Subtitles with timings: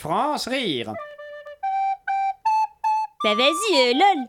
[0.00, 0.94] France rire.
[3.22, 4.26] Bah vas-y, euh, lol.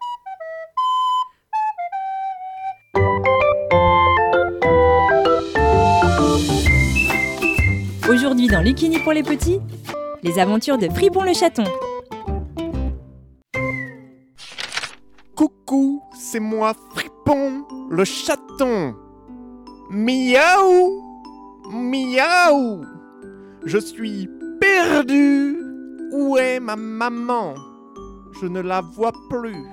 [8.09, 9.61] Aujourd'hui dans Lucini pour les petits,
[10.23, 11.63] les aventures de Fripon le chaton.
[15.37, 18.93] Coucou, c'est moi Fripon le chaton.
[19.89, 21.01] Miaou
[21.71, 22.83] Miaou
[23.63, 24.27] Je suis
[24.81, 25.57] perdu
[26.11, 27.53] Où est ma maman?
[28.39, 29.65] Je ne la vois plus.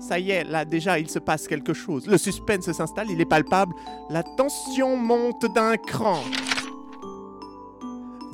[0.00, 2.06] Ça y est, là déjà il se passe quelque chose.
[2.06, 3.74] Le suspense s'installe, il est palpable.
[4.08, 6.20] La tension monte d'un cran.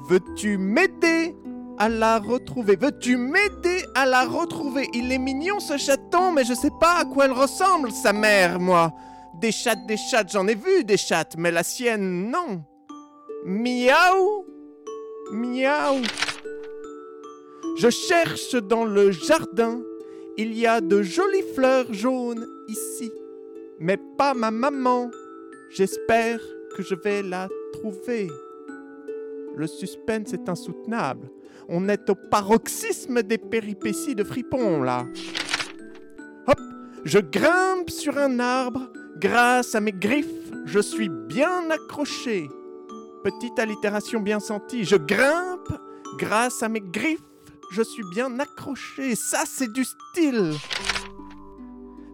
[0.08, 1.34] Veux-tu m'aider
[1.78, 2.76] à la retrouver?
[2.76, 4.88] Veux-tu m'aider à la retrouver?
[4.94, 8.60] Il est mignon ce chaton, mais je sais pas à quoi elle ressemble, sa mère,
[8.60, 8.92] moi.
[9.34, 12.62] Des chattes, des chattes, j'en ai vu des chattes, mais la sienne, non.
[13.44, 14.55] Miaou
[15.36, 16.00] Miaou
[17.76, 19.82] Je cherche dans le jardin.
[20.38, 23.12] Il y a de jolies fleurs jaunes ici.
[23.78, 25.10] Mais pas ma maman.
[25.70, 26.40] J'espère
[26.74, 28.28] que je vais la trouver.
[29.56, 31.28] Le suspense est insoutenable.
[31.68, 35.06] On est au paroxysme des péripéties de Fripon, là.
[36.46, 36.60] Hop
[37.04, 38.90] Je grimpe sur un arbre.
[39.18, 42.48] Grâce à mes griffes, je suis bien accroché.
[43.26, 44.84] Petite allitération bien sentie.
[44.84, 45.72] Je grimpe.
[46.16, 47.18] Grâce à mes griffes,
[47.72, 49.16] je suis bien accroché.
[49.16, 50.52] Ça, c'est du style.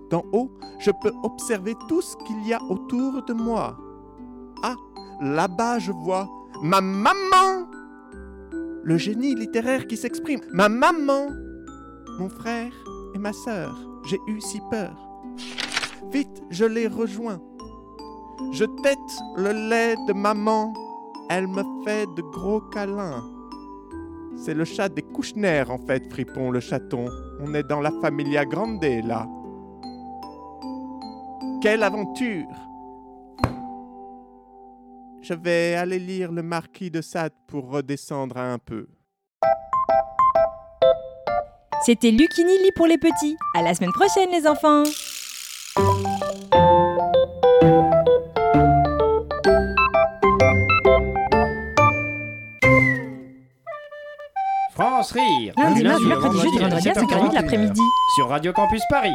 [0.09, 3.77] D'en haut, je peux observer tout ce qu'il y a autour de moi.
[4.63, 4.75] Ah,
[5.21, 6.31] là-bas, je vois
[6.63, 7.69] ma maman
[8.83, 10.41] Le génie littéraire qui s'exprime.
[10.51, 11.29] Ma maman
[12.19, 12.73] Mon frère
[13.15, 13.79] et ma sœur.
[14.07, 14.97] J'ai eu si peur.
[16.11, 17.39] Vite, je les rejoins.
[18.53, 18.99] Je tête
[19.37, 20.73] le lait de maman.
[21.31, 23.25] Elle me fait de gros câlins.
[24.37, 27.07] C'est le chat des Kouchner, en fait, Fripon le chaton.
[27.41, 29.27] On est dans la Familia Grande, là.
[31.61, 32.49] Quelle aventure
[35.21, 38.89] Je vais aller lire le Marquis de Sade pour redescendre un peu.
[41.85, 43.37] C'était Lucini lit pour les petits.
[43.55, 44.85] À la semaine prochaine les enfants.
[55.03, 55.53] France rire.
[55.57, 57.81] Lundi, Du mardi, au mercredi, jeudi, vendredi à 5h30 de l'après-midi.
[58.15, 59.15] Sur Radio Campus Paris.